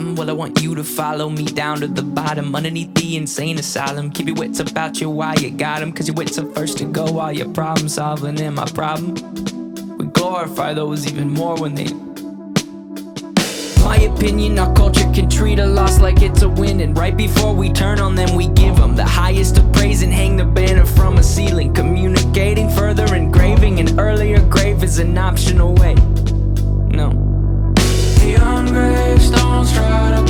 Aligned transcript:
I 0.00 0.32
want 0.32 0.62
you 0.62 0.74
to 0.76 0.84
follow 0.84 1.28
me 1.28 1.44
down 1.44 1.80
to 1.80 1.86
the 1.86 2.02
bottom, 2.02 2.54
underneath 2.54 2.94
the 2.94 3.16
insane 3.16 3.58
asylum. 3.58 4.10
Keep 4.10 4.28
your 4.28 4.36
wits 4.36 4.58
about 4.58 5.00
you 5.00 5.10
while 5.10 5.38
you 5.38 5.50
got 5.50 5.82
'em, 5.82 5.92
cause 5.92 6.06
your 6.08 6.14
wits 6.14 6.38
are 6.38 6.50
first 6.52 6.78
to 6.78 6.84
go 6.84 7.04
while 7.04 7.32
you're 7.32 7.48
problem 7.48 7.88
solving. 7.88 8.40
And 8.40 8.56
my 8.56 8.64
problem, 8.64 9.14
we 9.98 10.06
glorify 10.06 10.72
those 10.72 11.06
even 11.06 11.30
more 11.30 11.56
when 11.56 11.74
they 11.74 11.88
my 13.84 13.96
opinion, 13.96 14.58
our 14.58 14.72
culture 14.74 15.10
can 15.12 15.28
treat 15.28 15.58
a 15.58 15.66
loss 15.66 15.98
like 16.00 16.22
it's 16.22 16.42
a 16.42 16.48
win. 16.48 16.80
And 16.80 16.96
right 16.96 17.16
before 17.16 17.54
we 17.54 17.72
turn 17.72 17.98
on 17.98 18.14
them, 18.14 18.36
we 18.36 18.46
give 18.48 18.76
them 18.76 18.94
the 18.94 19.04
highest 19.04 19.58
of 19.58 19.72
praise 19.72 20.02
and 20.02 20.12
hang 20.12 20.36
the 20.36 20.44
banner 20.44 20.86
from 20.86 21.18
a 21.18 21.22
ceiling. 21.22 21.74
Communicating 21.74 22.70
further, 22.70 23.12
engraving 23.14 23.80
an 23.80 23.98
earlier 23.98 24.40
grave 24.48 24.84
is 24.84 24.98
an 24.98 25.18
optional 25.18 25.74
way. 25.74 25.94
No. 26.88 27.29
Neon 28.30 28.66
gravestones 28.66 29.72
try 29.72 30.14
to 30.14 30.22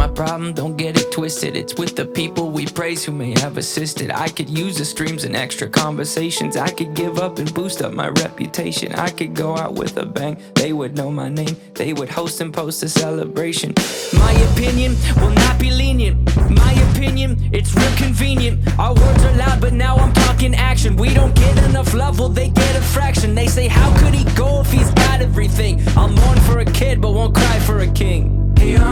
my 0.00 0.08
problem? 0.08 0.54
Don't 0.54 0.78
get 0.78 0.98
it 0.98 1.12
twisted. 1.12 1.54
It's 1.54 1.74
with 1.74 1.94
the 1.94 2.06
people 2.06 2.50
we 2.50 2.64
praise 2.64 3.04
who 3.04 3.12
may 3.12 3.38
have 3.38 3.58
assisted. 3.58 4.10
I 4.10 4.28
could 4.28 4.48
use 4.48 4.78
the 4.78 4.84
streams 4.86 5.24
and 5.24 5.36
extra 5.36 5.68
conversations. 5.68 6.56
I 6.56 6.70
could 6.70 6.94
give 6.94 7.18
up 7.18 7.38
and 7.38 7.52
boost 7.52 7.82
up 7.82 7.92
my 7.92 8.08
reputation. 8.08 8.94
I 8.94 9.10
could 9.10 9.34
go 9.34 9.58
out 9.58 9.74
with 9.74 9.98
a 9.98 10.06
bang. 10.06 10.38
They 10.54 10.72
would 10.72 10.96
know 10.96 11.10
my 11.10 11.28
name. 11.28 11.54
They 11.74 11.92
would 11.92 12.08
host 12.08 12.40
and 12.40 12.50
post 12.50 12.82
a 12.82 12.88
celebration. 12.88 13.74
My 14.14 14.32
opinion 14.50 14.96
will 15.16 15.34
not 15.44 15.60
be 15.60 15.70
lenient. 15.70 16.16
My 16.48 16.72
opinion, 16.88 17.36
it's 17.52 17.74
real 17.74 17.96
convenient. 17.96 18.56
Our 18.78 18.94
words 18.94 19.22
are 19.22 19.36
loud, 19.36 19.60
but 19.60 19.74
now 19.74 19.96
I'm 19.96 20.14
talking 20.14 20.54
action. 20.54 20.96
We 20.96 21.12
don't 21.12 21.34
get 21.34 21.58
enough 21.68 21.92
love, 21.92 22.18
well, 22.18 22.30
they 22.30 22.48
get 22.48 22.74
a 22.74 22.80
fraction. 22.80 23.34
They 23.34 23.48
say, 23.48 23.68
How 23.68 23.94
could 23.98 24.14
he 24.14 24.24
go 24.34 24.62
if 24.62 24.72
he's 24.72 24.90
got 24.92 25.20
everything? 25.20 25.82
I'll 25.88 26.08
mourn 26.08 26.40
for 26.40 26.60
a 26.60 26.64
kid, 26.64 27.02
but 27.02 27.12
won't 27.12 27.34
cry 27.34 27.58
for 27.58 27.80
a 27.80 27.92
king. 27.92 28.40
Neon 28.60 28.89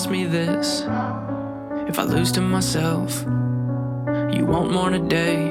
Promise 0.00 0.18
me 0.18 0.24
this. 0.24 0.80
If 1.86 1.98
I 1.98 2.04
lose 2.04 2.32
to 2.32 2.40
myself, 2.40 3.22
you 4.34 4.46
won't 4.46 4.72
mourn 4.72 4.94
a 4.94 4.98
day 4.98 5.50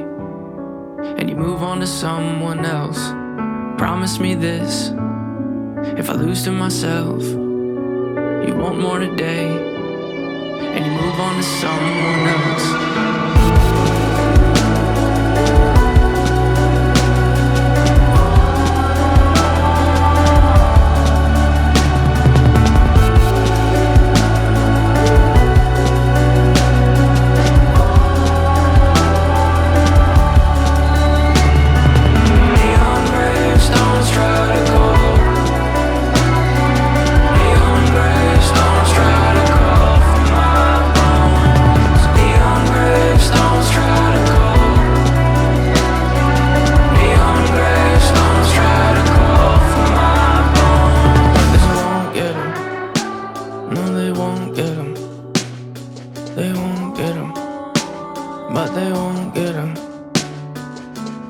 and 1.20 1.30
you 1.30 1.36
move 1.36 1.62
on 1.62 1.80
to 1.82 1.86
someone 1.86 2.66
else. 2.66 3.10
Promise 3.78 4.20
me 4.20 4.34
this. 4.34 4.90
If 6.00 6.10
I 6.10 6.14
lose 6.14 6.42
to 6.46 6.52
myself, 6.52 7.22
you 7.22 8.56
won't 8.56 8.80
mourn 8.80 9.04
a 9.04 9.16
day 9.16 9.46
and 9.46 10.84
you 10.84 10.92
move 10.94 11.20
on 11.20 11.36
to 11.36 11.44
someone 11.44 12.28
else. 12.40 13.19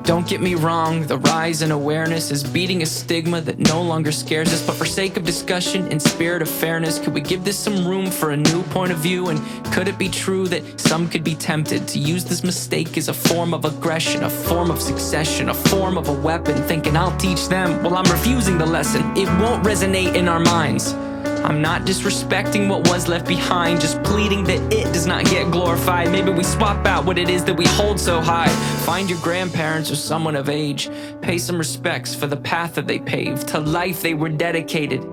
Don't 0.10 0.28
get 0.28 0.42
me 0.42 0.56
wrong, 0.56 1.06
the 1.06 1.20
rise 1.20 1.62
in 1.62 1.70
awareness 1.70 2.32
is 2.32 2.44
beating 2.44 2.82
a 2.82 2.86
stigma 2.88 3.42
that 3.42 3.60
no 3.60 3.80
longer 3.80 4.12
scares 4.12 4.52
us. 4.52 4.66
But 4.66 4.76
for 4.76 4.86
sake 4.86 5.18
of 5.18 5.24
discussion 5.24 5.88
and 5.92 6.02
spirit 6.02 6.42
of 6.42 6.50
fairness, 6.50 6.98
could 6.98 7.14
we 7.14 7.22
give 7.22 7.44
this 7.44 7.60
some 7.60 7.88
room 7.88 8.10
for 8.10 8.32
a 8.32 8.36
new 8.36 8.64
point 8.64 8.92
of 8.92 8.98
view? 8.98 9.28
And 9.30 9.40
could 9.72 9.88
it 9.88 10.00
be 10.00 10.10
true 10.10 10.48
that 10.48 10.80
some 10.80 11.08
could 11.08 11.24
be 11.24 11.36
tempted 11.36 11.88
to 11.90 12.00
use 12.00 12.26
this 12.26 12.44
mistake 12.44 12.98
as 12.98 13.08
a 13.08 13.14
form 13.14 13.54
of 13.54 13.66
aggression, 13.66 14.24
a 14.24 14.30
form 14.32 14.72
of 14.72 14.82
succession, 14.82 15.50
a 15.50 15.54
form 15.54 15.96
of 15.96 16.10
a 16.10 16.14
weapon, 16.14 16.56
thinking 16.64 16.98
I'll 16.98 17.16
teach 17.18 17.48
them? 17.48 17.84
Well, 17.84 17.94
I'm 17.94 18.12
refusing 18.12 18.58
the 18.58 18.66
lesson. 18.66 19.16
It 19.16 19.28
won't 19.40 19.64
resonate 19.64 20.16
in 20.16 20.28
our 20.28 20.40
minds. 20.40 20.96
I'm 21.44 21.62
not 21.62 21.84
disrespecting 21.84 22.70
what 22.70 22.88
was 22.90 23.08
left 23.08 23.28
behind, 23.28 23.82
just 23.82 24.02
pleading 24.04 24.44
that 24.46 24.74
it 24.74 24.94
does 24.94 25.08
not 25.08 25.26
get 25.26 25.52
glorified. 25.52 26.12
Maybe 26.12 26.32
we 26.32 26.44
swap 26.44 26.86
out 26.86 27.06
what 27.06 27.18
it 27.18 27.30
is 27.30 27.44
that 27.46 27.56
we 27.56 27.66
hold 27.66 28.00
so 28.00 28.22
high. 28.22 28.50
Find 28.86 29.10
your 29.10 29.20
grandparents 29.22 29.90
or 29.90 29.96
someone 29.96 30.36
of 30.36 30.50
age. 30.50 30.90
Pay 31.22 31.38
some 31.38 31.58
respects 31.58 32.14
for 32.14 32.28
the 32.28 32.38
path 32.38 32.76
that 32.76 32.88
they 32.88 33.00
paved, 33.00 33.48
to 33.50 33.60
life 33.60 34.02
they 34.02 34.14
were 34.14 34.30
dedicated. 34.30 35.04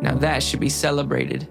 Now 0.00 0.16
that 0.16 0.42
should 0.42 0.60
be 0.60 0.68
celebrated. 0.68 1.48